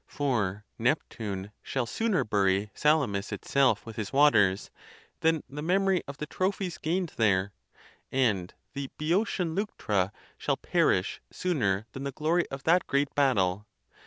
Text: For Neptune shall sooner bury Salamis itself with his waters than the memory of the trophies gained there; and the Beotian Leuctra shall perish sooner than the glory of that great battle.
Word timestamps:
For 0.07 0.65
Neptune 0.79 1.51
shall 1.61 1.85
sooner 1.85 2.23
bury 2.23 2.71
Salamis 2.73 3.31
itself 3.31 3.85
with 3.85 3.97
his 3.97 4.11
waters 4.11 4.71
than 5.19 5.43
the 5.47 5.61
memory 5.61 6.01
of 6.07 6.17
the 6.17 6.25
trophies 6.25 6.79
gained 6.79 7.13
there; 7.17 7.53
and 8.11 8.51
the 8.73 8.89
Beotian 8.97 9.53
Leuctra 9.53 10.11
shall 10.39 10.57
perish 10.57 11.21
sooner 11.31 11.85
than 11.91 12.03
the 12.03 12.11
glory 12.11 12.49
of 12.49 12.63
that 12.63 12.87
great 12.87 13.13
battle. 13.13 13.67